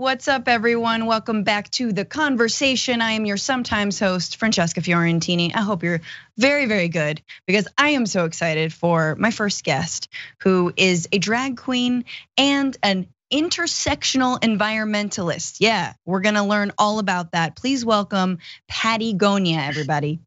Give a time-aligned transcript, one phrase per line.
[0.00, 1.04] What's up, everyone?
[1.04, 3.02] Welcome back to the conversation.
[3.02, 5.54] I am your sometimes host, Francesca Fiorentini.
[5.54, 6.00] I hope you're
[6.38, 10.08] very, very good because I am so excited for my first guest,
[10.38, 12.06] who is a drag queen
[12.38, 15.58] and an intersectional environmentalist.
[15.60, 17.54] Yeah, we're gonna learn all about that.
[17.54, 18.38] Please welcome
[18.68, 20.20] Pattie Gonia, everybody.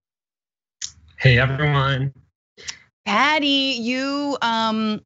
[1.17, 2.13] Hey, everyone.
[3.07, 5.01] Pattie, you um,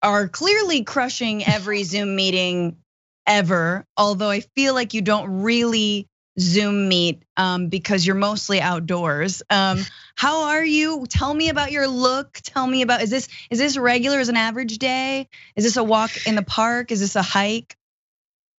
[0.00, 2.76] are clearly crushing every Zoom meeting
[3.26, 3.84] ever.
[3.96, 6.08] Although I feel like you don't really
[6.38, 9.42] Zoom meet um, because you're mostly outdoors.
[9.48, 9.80] Um,
[10.16, 11.06] how are you?
[11.08, 12.40] Tell me about your look.
[12.42, 15.28] Tell me about is this is this regular as an average day?
[15.54, 16.92] Is this a walk in the park?
[16.92, 17.76] Is this a hike?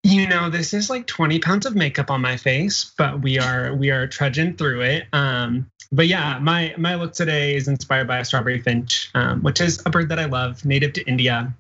[0.03, 3.75] You know, this is like 20 pounds of makeup on my face, but we are
[3.75, 5.08] we are trudging through it.
[5.13, 9.61] Um, but yeah, my my look today is inspired by a strawberry finch, um, which
[9.61, 11.53] is a bird that I love, native to India.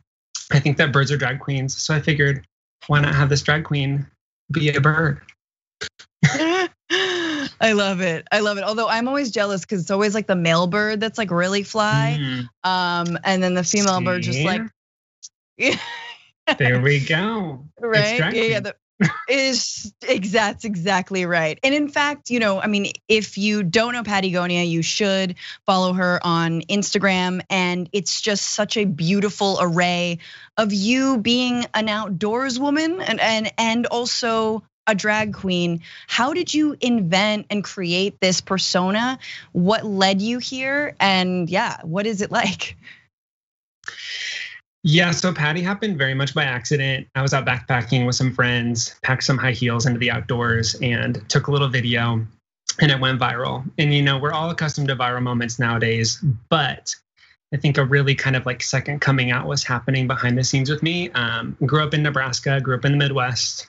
[0.51, 2.45] I think that birds are drag queens, so I figured
[2.87, 4.05] why not have this drag queen
[4.51, 5.21] be a bird?
[7.59, 8.27] I love it.
[8.31, 8.63] I love it.
[8.63, 12.17] Although I'm always jealous because it's always like the male bird that's like really fly.
[12.19, 12.47] Mm.
[12.63, 14.05] Um, and then the female See?
[14.05, 14.61] bird just like
[16.57, 17.65] There we go.
[17.79, 18.33] Right.
[18.33, 18.59] Yeah, yeah.
[18.61, 18.75] The,
[19.29, 21.59] is that's exactly right.
[21.63, 25.35] And in fact, you know, I mean, if you don't know Pattie Gonia, you should
[25.65, 27.41] follow her on Instagram.
[27.49, 30.19] And it's just such a beautiful array
[30.57, 35.81] of you being an outdoors woman and and and also a drag queen.
[36.07, 39.19] How did you invent and create this persona?
[39.51, 40.95] What led you here?
[40.99, 42.77] And yeah, what is it like?
[44.89, 47.09] Yeah, so Pattie happened very much by accident.
[47.13, 51.27] I was out backpacking with some friends, packed some high heels into the outdoors, and
[51.29, 52.25] took a little video,
[52.79, 53.69] and it went viral.
[53.77, 56.95] And you know, we're all accustomed to viral moments nowadays, but
[57.53, 60.69] I think a really kind of like second coming out was happening behind the scenes
[60.69, 61.11] with me.
[61.11, 63.67] Um, grew up in Nebraska, grew up in the Midwest,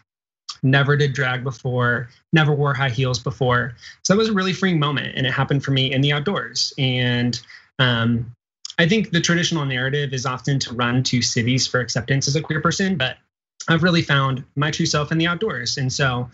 [0.62, 3.75] never did drag before, never wore high heels before.
[4.04, 6.72] So that was a really freeing moment, and it happened for me in the outdoors.
[6.78, 7.41] And
[7.81, 8.37] um,
[8.78, 12.41] I think the traditional narrative is often to run to cities for acceptance as a
[12.41, 13.16] queer person, but
[13.69, 15.77] I've really found my true self in the outdoors.
[15.77, 16.31] And so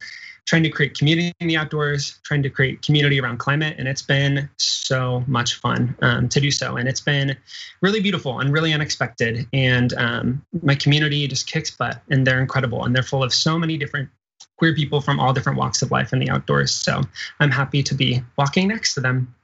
[0.46, 3.76] trying to create community in the outdoors, trying to create community around climate.
[3.78, 6.76] And it's been so much fun um, to do so.
[6.76, 7.36] And it's been
[7.80, 9.46] really beautiful and really unexpected.
[9.52, 12.84] And um, my community just kicks butt and they're incredible.
[12.84, 14.10] And they're full of so many different
[14.58, 16.72] queer people from all different walks of life in the outdoors.
[16.72, 17.02] So
[17.40, 19.34] I'm happy to be walking next to them.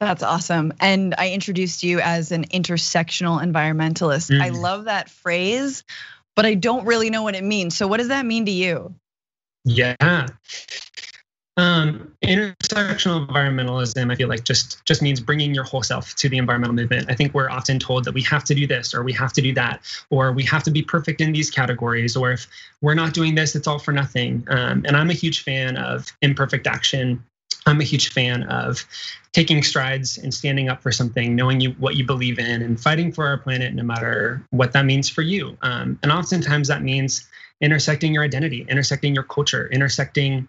[0.00, 0.72] That's awesome.
[0.80, 4.30] And I introduced you as an intersectional environmentalist.
[4.30, 4.40] Mm.
[4.40, 5.84] I love that phrase,
[6.34, 7.76] but I don't really know what it means.
[7.76, 8.94] So, what does that mean to you?
[9.66, 10.26] Yeah.
[11.58, 16.38] Um, intersectional environmentalism, I feel like just just means bringing your whole self to the
[16.38, 17.10] environmental movement.
[17.10, 19.42] I think we're often told that we have to do this or we have to
[19.42, 22.46] do that or we have to be perfect in these categories or if
[22.80, 24.46] we're not doing this, it's all for nothing.
[24.48, 27.22] Um, and I'm a huge fan of imperfect action
[27.66, 28.84] I'm a huge fan of
[29.32, 33.12] taking strides and standing up for something, knowing you what you believe in, and fighting
[33.12, 35.56] for our planet, no matter what that means for you.
[35.62, 37.28] Um, and oftentimes that means
[37.60, 40.48] intersecting your identity, intersecting your culture, intersecting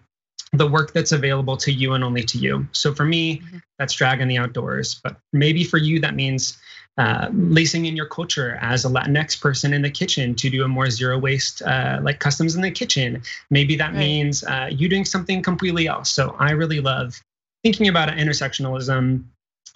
[0.52, 2.66] the work that's available to you and only to you.
[2.72, 3.58] So for me, mm-hmm.
[3.78, 5.00] that's drag in the outdoors.
[5.02, 6.58] But maybe for you, that means
[6.98, 10.68] uh, lacing in your culture as a Latinx person in the kitchen to do a
[10.68, 13.22] more zero waste, uh, like customs in the kitchen.
[13.50, 13.98] Maybe that right.
[13.98, 16.10] means uh, you doing something completely else.
[16.10, 17.20] So I really love
[17.62, 19.24] thinking about intersectionalism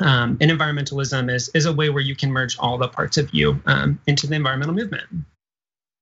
[0.00, 3.32] um, and environmentalism is, is a way where you can merge all the parts of
[3.32, 5.04] you um, into the environmental movement.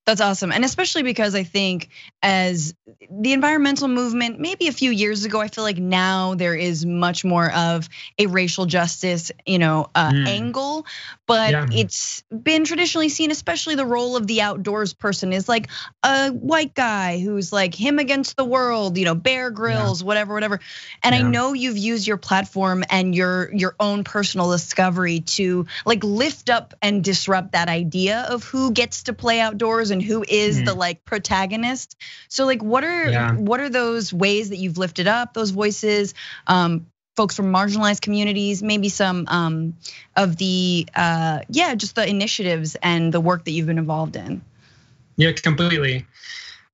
[0.07, 0.53] That's awesome.
[0.53, 1.89] And especially because I think
[2.23, 2.75] as
[3.11, 7.25] the environmental movement, maybe a few years ago, I feel like now there is much
[7.25, 7.89] more of
[8.19, 10.27] a racial justice, you know, uh, mm.
[10.27, 10.85] angle.
[11.27, 11.67] But yeah.
[11.73, 15.69] it's been traditionally seen, especially the role of the outdoors person is like
[16.03, 20.07] a white guy who's like him against the world, you know, Bear Grylls, yeah.
[20.07, 20.61] whatever, whatever.
[21.03, 21.23] And yeah.
[21.23, 26.51] I know you've used your platform and your your own personal discovery to like lift
[26.51, 30.65] up and disrupt that idea of who gets to play outdoors and who is mm.
[30.67, 31.97] the like protagonist.
[32.29, 33.35] So like what are yeah.
[33.35, 36.15] what are those ways that you've lifted up those voices?
[36.47, 36.87] Um,
[37.17, 39.77] folks from marginalized communities, maybe some um,
[40.17, 44.43] of the uh, yeah, just the initiatives and the work that you've been involved in.
[45.17, 46.05] Yeah, completely.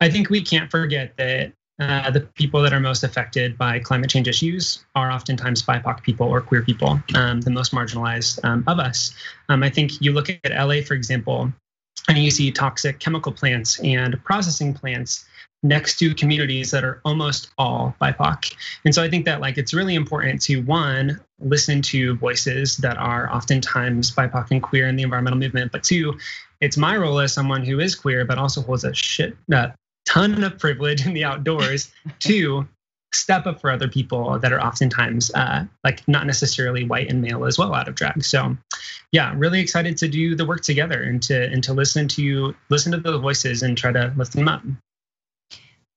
[0.01, 4.09] I think we can't forget that uh, the people that are most affected by climate
[4.09, 8.79] change issues are oftentimes BIPOC people or queer people, um, the most marginalized um, of
[8.79, 9.15] us.
[9.49, 11.53] Um, I think you look at LA, for example,
[12.09, 15.27] and you see toxic chemical plants and processing plants
[15.63, 18.55] next to communities that are almost all BIPOC.
[18.85, 22.97] And so I think that like it's really important to one, listen to voices that
[22.97, 26.19] are oftentimes BIPOC and queer in the environmental movement, but two,
[26.61, 29.37] it's my role as someone who is queer but also holds a shit
[30.07, 32.67] ton of privilege in the outdoors to
[33.13, 37.45] step up for other people that are oftentimes uh, like not necessarily white and male
[37.45, 38.25] as well out of drag.
[38.25, 38.57] So,
[39.13, 42.55] yeah, really excited to do the work together and to and to listen to you,
[42.69, 44.63] listen to the voices and try to lift them up.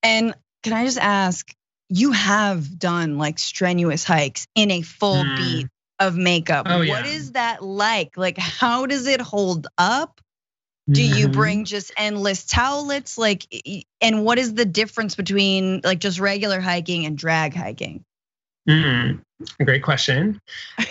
[0.02, 0.34] And
[0.64, 1.54] can I just ask,
[1.90, 5.38] you have done like strenuous hikes in a full mm.
[5.38, 5.68] beat
[6.00, 6.66] of makeup.
[6.70, 6.96] Oh, yeah.
[6.96, 8.18] What is that like?
[8.18, 10.20] Like, how does it hold up?
[10.90, 11.32] Do you mm-hmm.
[11.32, 13.18] bring just endless towelettes?
[13.18, 13.48] Like,
[14.02, 18.04] and what is the difference between like just regular hiking and drag hiking?
[18.68, 19.22] Mm,
[19.64, 20.42] great question.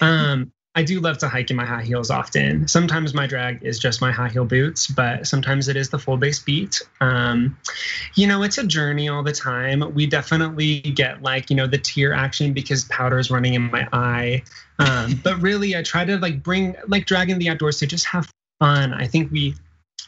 [0.01, 2.67] Um, I do love to hike in my high heels often.
[2.67, 6.17] Sometimes my drag is just my high heel boots, but sometimes it is the full
[6.17, 6.81] base beat.
[7.01, 7.59] Um,
[8.15, 9.93] you know, it's a journey all the time.
[9.95, 13.87] We definitely get like, you know, the tear action because powder is running in my
[13.93, 14.43] eye.
[14.79, 18.07] Um, but really, I try to like bring like drag in the outdoors to just
[18.07, 18.95] have fun.
[18.95, 19.55] I think we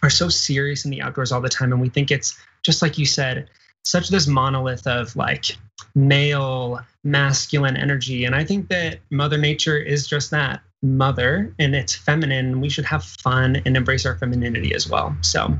[0.05, 2.99] are so serious in the outdoors all the time, and we think it's just like
[2.99, 3.49] you said,
[3.85, 5.56] such this monolith of like
[5.95, 8.25] male masculine energy.
[8.25, 12.61] And i think that mother nature is just that mother and it's feminine.
[12.61, 15.17] We should have fun and embrace our femininity as well.
[15.21, 15.59] So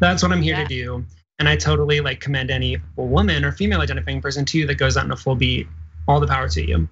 [0.00, 0.62] that's what i'm here yeah.
[0.64, 1.04] to do.
[1.38, 5.04] And i totally like commend any woman or female identifying person too that goes out
[5.04, 5.66] in a full beat.
[6.08, 6.88] All the power to you.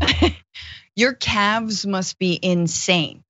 [0.96, 3.24] Your calves must be insane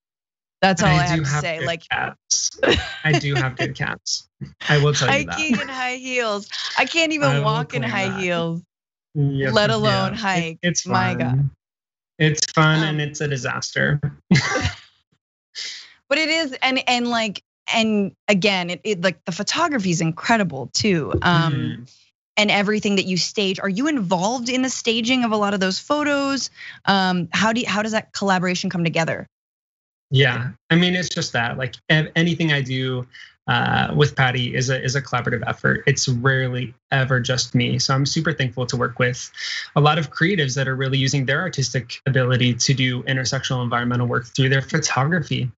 [0.61, 1.65] that's all I, I have to have say.
[1.65, 2.61] Like calves.
[3.05, 4.29] I do have good cats.
[4.69, 5.35] I will tell you that.
[5.35, 6.49] Hiking in high heels.
[6.79, 8.21] I can't even I walk in high that.
[8.21, 8.63] heels.
[9.15, 10.19] Yep, let alone yeah.
[10.19, 10.59] hike.
[10.63, 10.93] It, it's fun.
[10.93, 11.51] My God.
[12.19, 14.01] It's fun um, and it's a disaster.
[14.31, 17.43] but it is, and and like,
[17.73, 21.13] and again, it, it like the photography is incredible too.
[21.23, 21.93] Um, mm.
[22.37, 25.61] And everything that you stage, are you involved in the staging of a lot of
[25.61, 26.49] those photos?
[26.87, 29.27] Um, how do you, how does that collaboration come together?
[30.11, 31.57] Yeah, I mean, it's just that.
[31.57, 33.07] Like anything I do
[33.47, 35.83] uh, with Pattie is a is a collaborative effort.
[35.87, 37.79] It's rarely ever just me.
[37.79, 39.31] So I'm super thankful to work with
[39.77, 44.07] a lot of creatives that are really using their artistic ability to do intersectional environmental
[44.07, 45.51] work through their photography,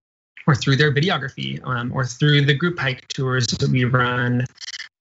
[0.46, 4.44] or through their videography, um, or through the group hike tours that we run.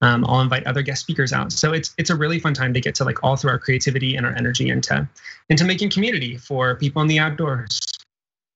[0.02, 1.52] Um, I'll invite other guest speakers out.
[1.52, 4.16] So it's it's a really fun time to get to like all through our creativity
[4.16, 5.08] and our energy into
[5.50, 7.80] into making community for people in the outdoors.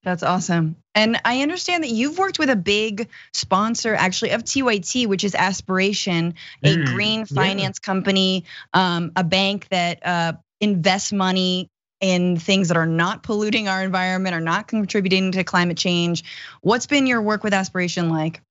[0.05, 0.75] That's awesome.
[0.93, 5.33] And I understand that you've worked with a big sponsor actually of TYT, which is
[5.33, 7.85] Aspiration, a mm, green finance yeah.
[7.85, 11.69] company, um, a bank that uh, invests money
[12.01, 16.23] in things that are not polluting our environment, are not contributing to climate change.
[16.61, 18.41] What's been your work with Aspiration like?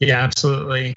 [0.00, 0.96] Yeah, absolutely.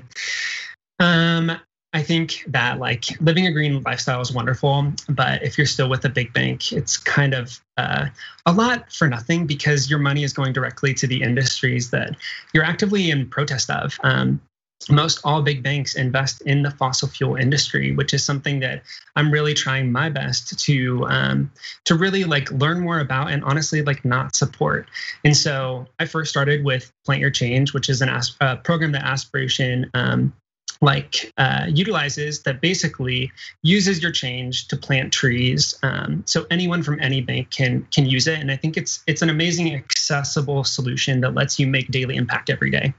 [0.99, 1.57] Um,
[1.93, 6.03] I think that like living a green lifestyle is wonderful, but if you're still with
[6.03, 8.07] a big bank, it's kind of uh,
[8.45, 12.15] a lot for nothing because your money is going directly to the industries that
[12.53, 13.97] you're actively in protest of.
[14.03, 14.41] Um,
[14.89, 18.83] most all big banks invest in the fossil fuel industry, which is something that
[19.15, 21.51] I'm really trying my best to um,
[21.85, 24.87] to really like learn more about and honestly like not support.
[25.23, 29.03] And so I first started with Plant Your Change, which is an uh, program that
[29.03, 30.33] Aspiration um,
[30.81, 33.31] like uh, utilizes that basically
[33.63, 35.77] uses your change to plant trees.
[35.83, 39.21] Um, so anyone from any bank can can use it, and I think it's it's
[39.21, 42.93] an amazing accessible solution that lets you make daily impact every day.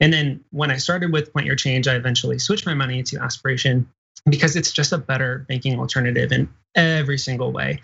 [0.00, 3.18] And then when I started with Plant Your Change, I eventually switched my money to
[3.18, 3.88] Aspiration
[4.28, 7.80] because it's just a better banking alternative in every single way.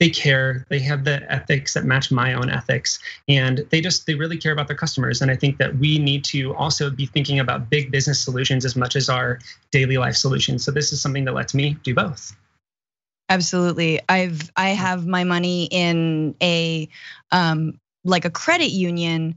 [0.00, 4.14] They care, they have the ethics that match my own ethics, and they just they
[4.14, 5.20] really care about their customers.
[5.20, 8.76] And I think that we need to also be thinking about big business solutions as
[8.76, 9.38] much as our
[9.70, 10.64] daily life solutions.
[10.64, 12.34] So this is something that lets me do both.
[13.28, 14.00] Absolutely.
[14.08, 16.88] I've I have my money in a
[17.30, 19.36] um like a credit union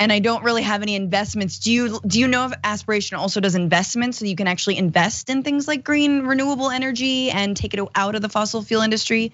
[0.00, 1.58] and I don't really have any investments.
[1.58, 5.28] Do you do you know if Aspiration also does investments so you can actually invest
[5.28, 9.30] in things like green renewable energy and take it out of the fossil fuel industry?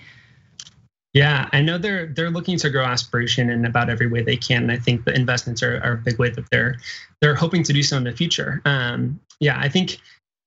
[1.15, 4.65] Yeah, I know they're they're looking to grow aspiration in about every way they can,
[4.65, 6.79] and I think the investments are, are a big way that they're
[7.21, 8.61] they're hoping to do so in the future.
[8.65, 9.99] Um, yeah, I think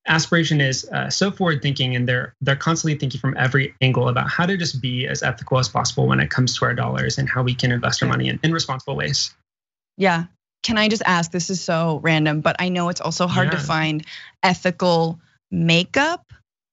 [0.06, 4.30] aspiration is uh, so forward thinking, and they're they're constantly thinking from every angle about
[4.30, 7.30] how to just be as ethical as possible when it comes to our dollars and
[7.30, 9.34] how we can invest our money in, in responsible ways.
[10.00, 10.26] Yeah.
[10.64, 11.32] Can I just ask?
[11.32, 13.52] This is so random, but I know it's also hard yeah.
[13.52, 14.06] to find
[14.42, 15.20] ethical
[15.52, 16.26] makeup.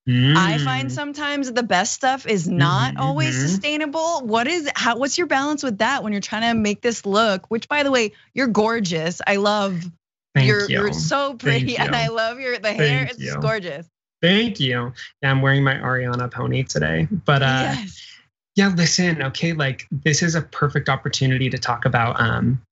[0.09, 0.37] Mm.
[0.37, 3.49] I find sometimes the best stuff is not mm-hmm, always mm-hmm.
[3.49, 4.21] sustainable.
[4.25, 7.47] What is how what's your balance with that when you're trying to make this look?
[7.50, 9.21] Which by the way, you're gorgeous.
[9.26, 9.85] I love
[10.35, 10.80] Thank you're you.
[10.80, 13.06] you're so pretty and I love your the hair.
[13.06, 13.40] Thank it's you.
[13.40, 13.88] gorgeous.
[14.23, 14.92] Thank you.
[15.23, 17.09] Yeah, I'm wearing my Ariana pony today.
[17.11, 18.06] But uh yes.
[18.54, 22.62] yeah, listen, okay, like this is a perfect opportunity to talk about um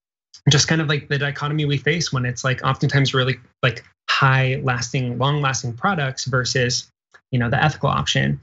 [0.51, 4.61] just kind of like the dichotomy we face when it's like oftentimes really like high
[4.63, 6.91] lasting, long lasting products versus
[7.31, 8.41] you know the ethical option.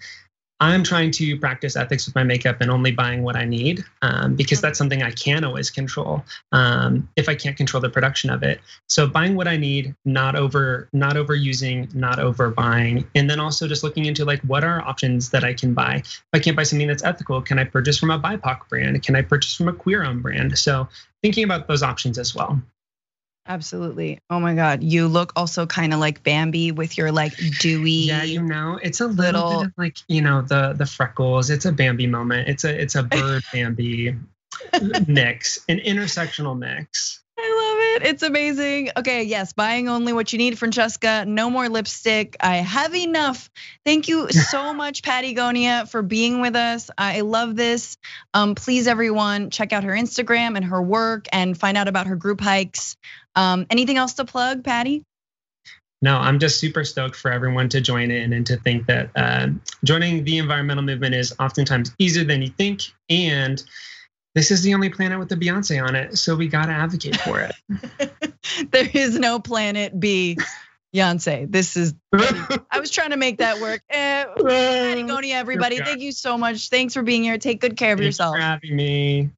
[0.62, 4.36] I'm trying to practice ethics with my makeup and only buying what I need um,
[4.36, 8.44] because that's something I can always control um, if I can't control the production of
[8.44, 8.62] it.
[8.88, 13.84] So buying what I need, not over, not overusing, not overbuying, and then also just
[13.84, 15.96] looking into like what are options that I can buy.
[15.96, 19.02] If I can't buy something that's ethical, can I purchase from a BIPOC brand?
[19.02, 20.60] Can I purchase from a queer-owned brand?
[20.60, 20.88] So
[21.24, 22.62] thinking about those options as well.
[23.48, 24.20] Absolutely.
[24.30, 24.84] Oh my God.
[24.84, 27.92] You look also kind of like Bambi with your like dewy.
[27.92, 29.60] Yeah, you know, it's a little, little...
[29.62, 31.50] bit of like, you know, the the freckles.
[31.50, 32.48] It's a Bambi moment.
[32.48, 34.16] It's a it's a bird Bambi
[35.08, 37.22] mix, an intersectional mix.
[37.44, 38.10] I love it.
[38.10, 38.92] It's amazing.
[38.96, 41.26] Okay, yes, buying only what you need, Francesca.
[41.26, 42.38] No more lipstick.
[42.40, 43.50] I have enough.
[43.84, 46.92] Thank you so much, Pattie Gonia, for being with us.
[46.98, 47.98] I love this.
[48.34, 52.16] Um, please, everyone, check out her Instagram and her work and find out about her
[52.16, 52.96] group hikes.
[53.36, 55.04] Um, anything else to plug, Pattie?
[56.04, 59.48] No, I'm just super stoked for everyone to join in and to think that uh,
[59.84, 62.82] joining the environmental movement is oftentimes easier than you think.
[63.10, 63.64] And
[64.34, 67.42] this is the only planet with a Beyonce on it, so we gotta advocate for
[67.42, 68.14] it.
[68.72, 70.38] there is no planet B.
[70.96, 71.94] Beyonce, this is.
[72.14, 73.82] I was trying to make that work.
[73.90, 76.70] Eh, Pattie everybody, thank you so much.
[76.70, 77.38] Thanks for being here.
[77.38, 78.36] Take good care of Thanks yourself.
[78.36, 79.30] For having me.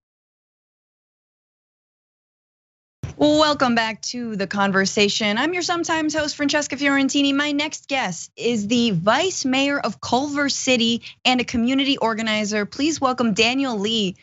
[3.16, 5.38] Welcome back to the conversation.
[5.38, 7.34] I'm your sometimes host, Francesca Fiorentini.
[7.34, 12.66] My next guest is the vice mayor of Culver City and a community organizer.
[12.66, 14.16] Please welcome Daniel Lee.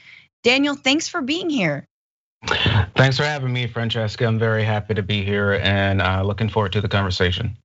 [0.42, 1.86] Daniel, thanks for being here.
[2.96, 4.26] Thanks for having me, Francesca.
[4.26, 7.56] I'm very happy to be here and uh, looking forward to the conversation.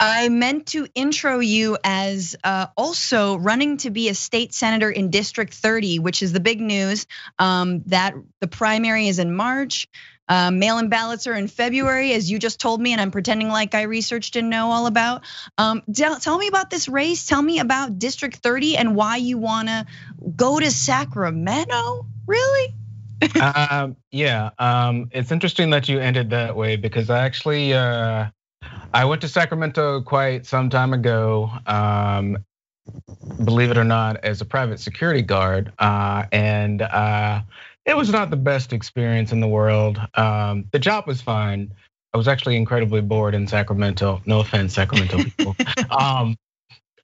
[0.00, 5.10] I meant to intro you as uh, also running to be a state senator in
[5.10, 7.06] District 30, which is the big news.
[7.38, 9.88] Um, that the primary is in March.
[10.28, 13.74] Uh, mail-in ballots are in February, as you just told me, and I'm pretending like
[13.74, 15.22] I researched and know all about.
[15.58, 17.26] Um, tell me about this race.
[17.26, 19.86] Tell me about District 30 and why you want to
[20.34, 22.06] go to Sacramento.
[22.26, 22.74] Really?
[23.40, 28.26] um, yeah, um, it's interesting that you ended that way because I actually uh,
[28.92, 31.50] I went to Sacramento quite some time ago.
[31.66, 32.38] Um,
[33.42, 37.40] believe it or not, as a private security guard, uh, and uh,
[37.86, 40.00] it was not the best experience in the world.
[40.14, 41.72] Um, the job was fine.
[42.12, 44.22] I was actually incredibly bored in Sacramento.
[44.24, 45.56] No offense, Sacramento people.
[45.90, 46.36] um,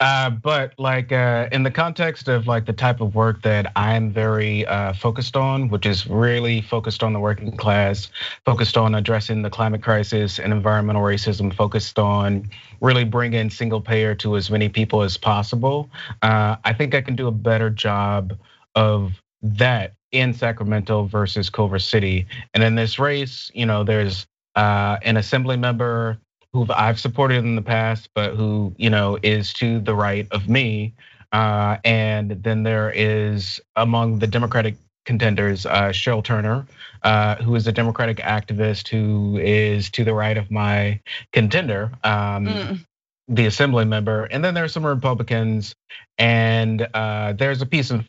[0.00, 4.10] uh, but like uh, in the context of like the type of work that I'm
[4.10, 8.08] very uh, focused on, which is really focused on the working class,
[8.46, 12.48] focused on addressing the climate crisis and environmental racism, focused on
[12.80, 15.90] really bringing single payer to as many people as possible.
[16.22, 18.38] Uh, I think I can do a better job
[18.74, 22.26] of that in Sacramento versus Culver City.
[22.54, 24.26] And in this race, you know, there's
[24.56, 26.18] uh, an assembly member
[26.52, 30.48] who I've supported in the past, but who you know is to the right of
[30.48, 30.94] me.
[31.32, 34.74] Uh, and then there is among the Democratic
[35.06, 36.66] contenders, uh, Cheryl Turner,
[37.02, 41.00] uh, who is a Democratic activist who is to the right of my
[41.32, 41.92] contender.
[42.04, 42.84] Um, mm.
[43.28, 45.72] The assembly member, and then there are some Republicans,
[46.18, 48.04] and uh, there's a piece of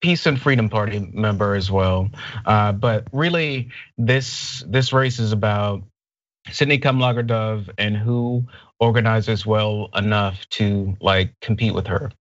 [0.00, 2.10] Peace and Freedom Party member as well.
[2.46, 5.82] Uh, but really, this this race is about
[6.50, 8.44] Sydney Kamlager Dove and who
[8.80, 12.12] organizes well enough to like compete with her.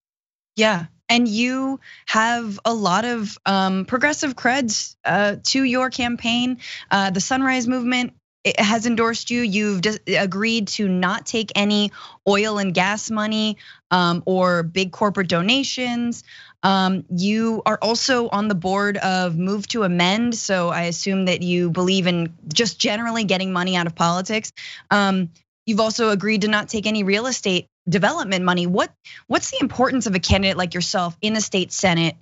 [0.55, 0.86] Yeah.
[1.10, 6.57] And you have a lot of um, progressive creds uh, to your campaign.
[6.91, 8.13] Uh, the Sunrise Movement
[8.57, 9.41] has endorsed you.
[9.41, 11.91] You've agreed to not take any
[12.27, 13.57] oil and gas money
[13.91, 16.24] um, or big corporate donations.
[16.64, 21.42] Um, you are also on the board of Move to Amend, so I assume that
[21.42, 24.52] you believe in just generally getting money out of politics.
[24.90, 25.30] Um,
[25.66, 28.68] you've also agreed to not take any real estate development money.
[28.68, 28.92] What
[29.28, 32.16] what's the importance of a candidate like yourself in a state senate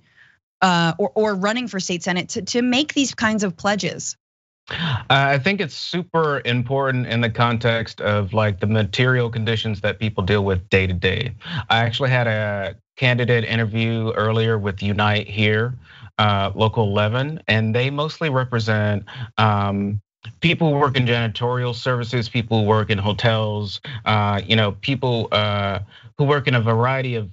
[0.60, 4.16] uh, or or running for state senate to to make these kinds of pledges?
[4.68, 10.24] I think it's super important in the context of like the material conditions that people
[10.24, 11.34] deal with day to day.
[11.70, 15.74] I actually had a candidate interview earlier with Unite here,
[16.18, 19.04] uh, Local 11, and they mostly represent
[19.38, 20.00] um,
[20.40, 25.28] people who work in janitorial services, people who work in hotels, uh, you know, people
[25.30, 25.78] uh,
[26.18, 27.30] who work in a variety of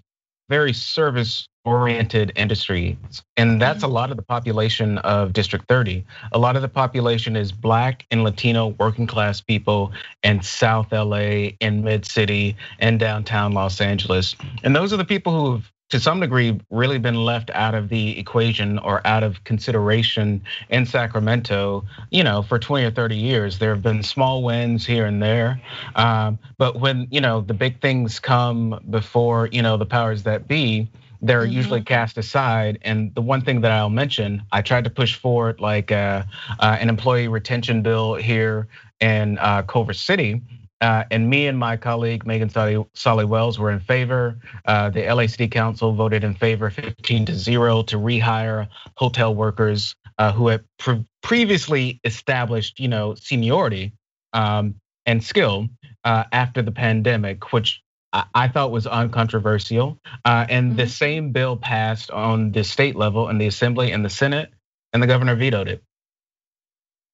[0.50, 2.96] very service oriented industries.
[3.38, 6.06] And that's a lot of the population of District 30.
[6.34, 9.92] A lot of the population is Black and Latino working class people
[10.24, 14.36] in South LA, in Mid City, and downtown Los Angeles.
[14.64, 18.18] And those are the people who've to some degree really been left out of the
[18.18, 23.60] equation or out of consideration in Sacramento, you know, for 20 or 30 years.
[23.60, 25.62] There have been small wins here and there.
[25.96, 30.48] Um, but when, you know, the big things come before, you know, the powers that
[30.48, 30.90] be,
[31.22, 31.52] they're mm-hmm.
[31.52, 32.80] usually cast aside.
[32.82, 36.24] And the one thing that I'll mention, I tried to push forward like uh,
[36.60, 38.68] uh, an employee retention bill here
[39.00, 40.42] in uh, Culver City
[40.84, 42.52] and me and my colleague Meghan
[42.94, 44.38] Sahli-Wells were in favor.
[44.66, 49.96] Uh, the LA City Council voted in favor 15 to 0 to rehire hotel workers
[50.18, 53.94] uh, who had pre- previously established, you know, seniority
[54.34, 54.76] um,
[55.06, 55.70] and skill
[56.04, 59.98] after the pandemic, which I thought was uncontroversial.
[60.26, 60.76] and mm-hmm.
[60.76, 64.52] the same bill passed on the state level in the assembly and the Senate,
[64.92, 65.82] and the governor vetoed it.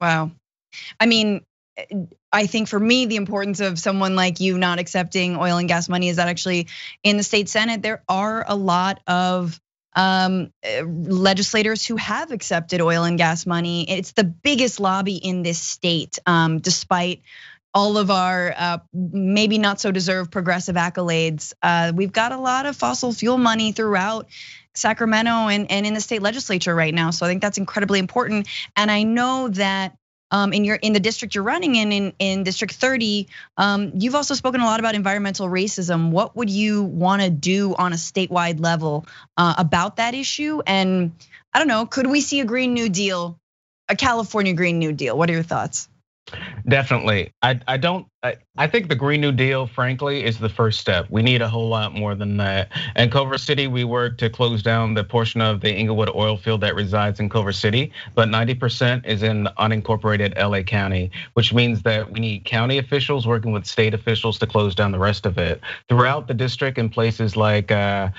[0.01, 0.31] Wow.
[0.99, 1.41] I mean,
[2.31, 5.89] I think for me, the importance of someone like you not accepting oil and gas
[5.89, 6.67] money is that actually
[7.03, 9.59] in the state senate there are a lot of
[9.95, 13.89] um, legislators who have accepted oil and gas money.
[13.89, 17.21] It's the biggest lobby in this state, um, despite
[17.74, 21.53] all of our uh, maybe not so deserved progressive accolades.
[21.62, 24.27] Uh, we've got a lot of fossil fuel money throughout
[24.74, 27.12] Sacramento and, and in the state legislature right now.
[27.12, 28.48] So I think that's incredibly important.
[28.75, 29.98] And I know that
[30.31, 34.15] um, in your in the district you're running in in, in District 30, um, you've
[34.15, 36.12] also spoken a lot about environmental racism.
[36.12, 39.05] What would you want to do on a statewide level
[39.38, 40.62] uh, about that issue?
[40.65, 41.13] And
[41.53, 43.39] I don't know, could we see a Green New Deal,
[43.88, 45.17] a California Green New Deal?
[45.17, 45.89] What are your thoughts?
[46.67, 47.31] Definitely.
[47.41, 51.07] I, I don't, I, I think the Green New Deal, frankly, is the first step.
[51.09, 52.69] We need a whole lot more than that.
[52.95, 56.62] In Culver City, we work to close down the portion of the Inglewood oil field
[56.62, 62.12] that resides in Culver City, but 90% is in unincorporated LA County, which means that
[62.12, 65.62] we need county officials working with state officials to close down the rest of it.
[65.88, 68.09] Throughout the district in places like uh,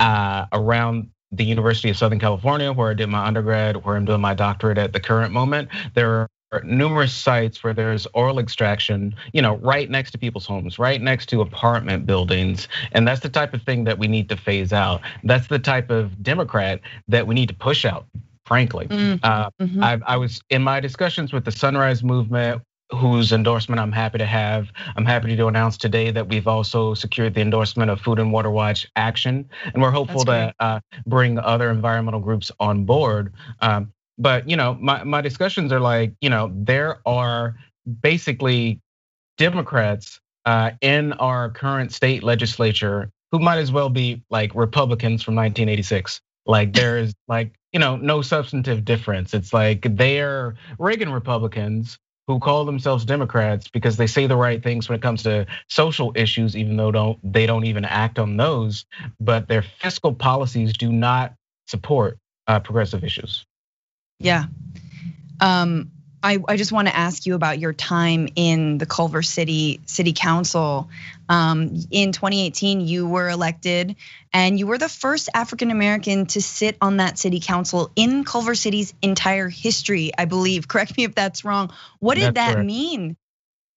[0.00, 4.20] uh, around the University of Southern California, where I did my undergrad, where I'm doing
[4.20, 6.26] my doctorate at the current moment, there
[6.64, 11.28] numerous sites where there's oil extraction, you know, right next to people's homes, right next
[11.30, 12.68] to apartment buildings.
[12.92, 15.00] And that's the type of thing that we need to phase out.
[15.22, 18.06] That's the type of Democrat that we need to push out,
[18.44, 18.88] frankly.
[18.88, 19.82] Mm, uh, mm-hmm.
[19.82, 24.26] I, I was in my discussions with the Sunrise Movement, whose endorsement I'm happy to
[24.26, 24.72] have.
[24.96, 28.50] I'm happy to announce today that we've also secured the endorsement of Food and Water
[28.50, 33.32] Watch Action, and we're hopeful to uh, bring other environmental groups on board.
[33.60, 37.56] Um, but you know, my my discussions are like, you know, there are
[38.02, 38.80] basically
[39.38, 45.34] Democrats uh, in our current state legislature who might as well be like Republicans from
[45.36, 46.20] 1986.
[46.46, 49.32] Like there is like you know no substantive difference.
[49.32, 54.88] It's like they're Reagan Republicans who call themselves Democrats because they say the right things
[54.88, 58.84] when it comes to social issues, even though don't they don't even act on those.
[59.18, 61.34] But their fiscal policies do not
[61.66, 63.46] support uh, progressive issues.
[64.20, 64.44] Yeah.
[65.40, 65.90] Um,
[66.22, 70.12] I, I just want to ask you about your time in the Culver City City
[70.12, 70.90] Council.
[71.30, 73.96] Um, in 2018, you were elected,
[74.32, 78.54] and you were the first African American to sit on that city council in Culver
[78.54, 80.68] City's entire history, I believe.
[80.68, 81.72] Correct me if that's wrong.
[82.00, 82.66] What did that's that correct.
[82.66, 83.16] mean?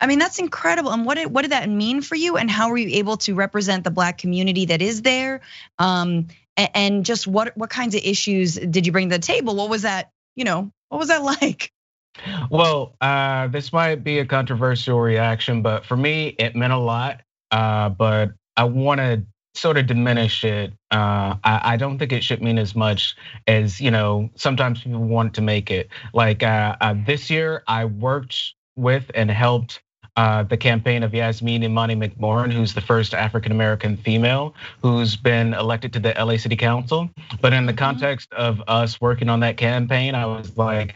[0.02, 0.92] I mean, that's incredible.
[0.92, 2.36] And what did what did that mean for you?
[2.36, 5.40] And how were you able to represent the Black community that is there?
[5.80, 6.28] Um,
[6.58, 9.56] and just what what kinds of issues did you bring to the table?
[9.56, 11.72] What was that you know, what was that like?
[12.50, 17.22] Well, uh, this might be a controversial reaction, but for me, it meant a lot.
[17.52, 19.24] Uh, but I want to
[19.56, 20.74] sort of diminish it.
[20.92, 23.16] Uh, I, I, don't think it should mean as much
[23.48, 24.30] as you know.
[24.36, 25.90] Sometimes people want to make it.
[26.14, 29.82] Like uh, uh, this year, I worked with and helped
[30.16, 35.92] Uh, the campaign of Yasmine-Imani McMorrin, who's the first African American female who's been elected
[35.94, 37.10] to the LA City Council.
[37.42, 40.94] But in the context of us working on that campaign, I was like,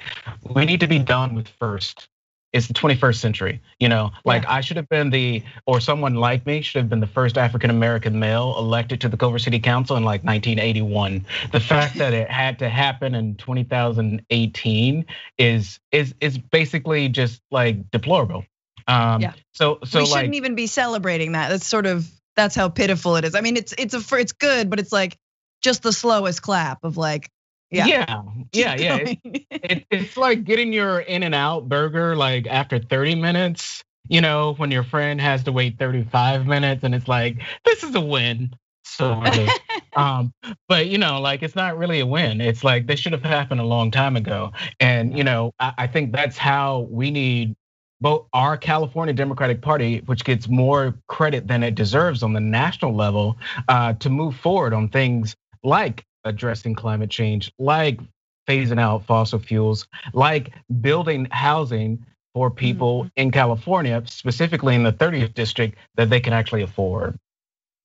[0.54, 2.08] we need to be done with first.
[2.54, 4.12] It's the 21st century, you know.
[4.24, 4.54] Like yeah.
[4.54, 7.70] I should have been the, or someone like me should have been the first African
[7.70, 11.26] American male elected to the Culver City Council in like 1981.
[11.52, 15.06] The fact that it had to happen in 2018
[15.38, 18.46] is is is basically just like deplorable.
[18.88, 19.34] Um, yeah.
[19.54, 21.50] So so we like, shouldn't even be celebrating that.
[21.50, 23.36] That's sort of that's how pitiful it is.
[23.36, 25.18] I mean, it's it's a it's good, but it's like
[25.62, 27.30] just the slowest clap of like.
[27.70, 28.24] Yeah, yeah,
[28.54, 28.96] yeah, yeah.
[28.96, 33.84] It, it, it's like getting your In-N-Out burger like after 30 minutes.
[34.08, 37.94] You know, when your friend has to wait 35 minutes, and it's like this is
[37.94, 39.50] a win sort of.
[39.98, 40.34] um,
[40.70, 42.40] but you know, like it's not really a win.
[42.40, 44.54] It's like this should have happened a long time ago.
[44.80, 47.56] And you know, I, I think that's how we need
[48.00, 52.96] both our California Democratic Party, which gets more credit than it deserves on the national
[52.96, 58.00] level, uh, to move forward on things like addressing climate change, like
[58.48, 63.10] phasing out fossil fuels, like building housing for people mm-hmm.
[63.16, 67.18] in California, specifically in the 30th district, that they can actually afford.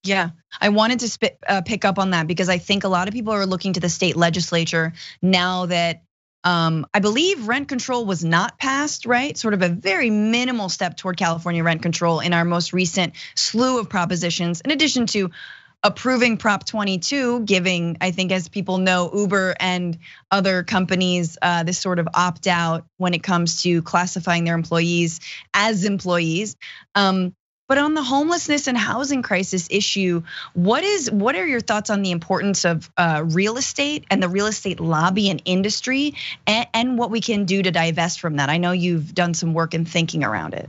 [0.04, 3.14] Yeah, I wanted to uh, pick up on that because I think a lot of
[3.14, 6.02] people are looking to the state legislature now that
[6.44, 9.36] um, I believe rent control was not passed, right?
[9.36, 13.78] Sort of a very minimal step toward California rent control in our most recent slew
[13.78, 15.30] of propositions, in addition to
[15.84, 19.98] approving Prop 22, giving, I think, as people know, Uber and
[20.30, 25.20] other companies uh, this sort of opt out when it comes to classifying their employees
[25.52, 26.56] as employees.
[26.94, 27.34] Um,
[27.72, 32.02] but on the homelessness and housing crisis issue, what is what are your thoughts on
[32.02, 36.12] the importance of uh, real estate and the real estate lobby and industry,
[36.46, 38.50] and, and what we can do to divest from that?
[38.50, 40.68] I know you've done some work in thinking around it.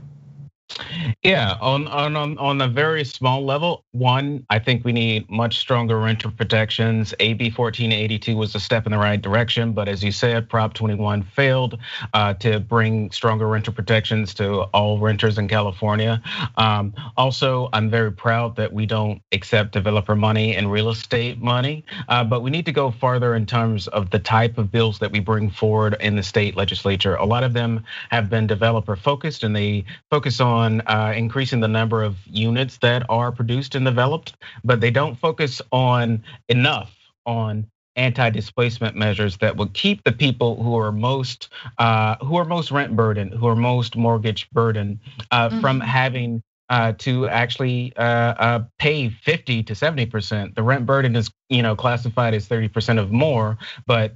[1.22, 5.98] Yeah, on on on a very small level, one, I think we need much stronger
[5.98, 7.14] renter protections.
[7.20, 11.22] AB 1482 was a step in the right direction, but as you said, Prop 21
[11.22, 11.78] failed
[12.12, 16.20] uh, to bring stronger renter protections to all renters in California.
[16.56, 21.84] Um, also, I'm very proud that we don't accept developer money and real estate money,
[22.08, 25.12] uh, but we need to go farther in terms of the type of bills that
[25.12, 27.14] we bring forward in the state legislature.
[27.14, 31.60] A lot of them have been developer focused, and they focus on on uh, increasing
[31.60, 36.92] the number of units that are produced and developed, but they don't focus on enough
[37.26, 41.48] on anti-displacement measures that will keep the people who are most
[41.78, 44.98] uh, who are most rent burdened, who are most mortgage burdened,
[45.30, 45.60] uh, mm-hmm.
[45.60, 50.54] from having uh, to actually uh, uh, pay 50 to 70 percent.
[50.54, 54.14] The rent burden is you know classified as 30 percent of more, but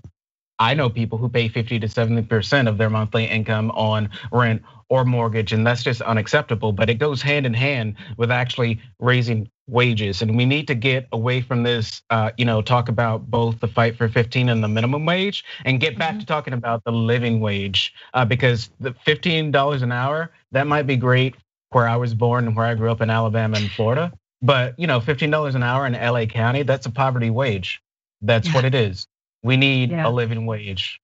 [0.58, 4.62] I know people who pay 50 to 70 percent of their monthly income on rent
[4.88, 6.72] or mortgage, and that's just unacceptable.
[6.72, 11.06] But it goes hand in hand with actually raising wages, and we need to get
[11.12, 12.02] away from this.
[12.10, 15.80] Uh, you know, talk about both the fight for 15 and the minimum wage, and
[15.80, 16.20] get back mm-hmm.
[16.20, 20.86] to talking about the living wage, uh, because the 15 dollars an hour that might
[20.86, 21.34] be great
[21.70, 24.12] where I was born and where I grew up in Alabama and Florida.
[24.40, 27.82] But you know, $15 an hour in LA County, that's a poverty wage.
[28.22, 28.54] That's yeah.
[28.54, 29.06] what it is.
[29.42, 30.06] We need yeah.
[30.06, 31.00] a living wage.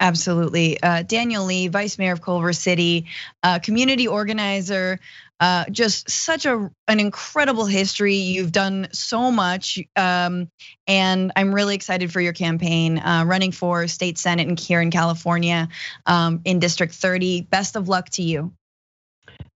[0.00, 0.82] Absolutely.
[0.82, 3.06] Uh, Daniel Lee, Vice Mayor of Culver City,
[3.42, 4.98] uh, community organizer,
[5.38, 8.16] uh, just such a an incredible history.
[8.16, 10.48] You've done so much, um,
[10.86, 14.90] and I'm really excited for your campaign, uh, running for state senate in here in
[14.90, 15.68] California,
[16.06, 17.42] um, in District 30.
[17.42, 18.52] Best of luck to you.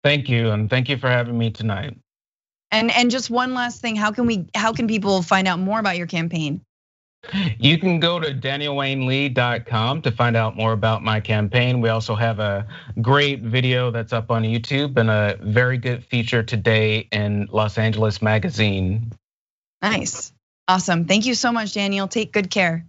[0.02, 1.96] Thank you, and thank you for having me tonight.
[2.72, 5.78] And and just one last thing, how can we how can people find out more
[5.78, 6.62] about your campaign?
[7.58, 11.80] You can go to danielwaynelee.com to find out more about my campaign.
[11.80, 12.66] We also have a
[13.00, 18.20] great video that's up on YouTube and a very good feature today in Los Angeles
[18.20, 19.12] Magazine.
[19.80, 20.32] Nice.
[20.68, 21.06] Awesome.
[21.06, 22.08] Thank you so much, Daniel.
[22.08, 22.86] Take good care.